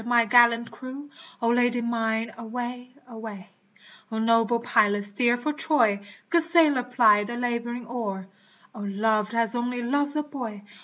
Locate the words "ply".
6.81-7.23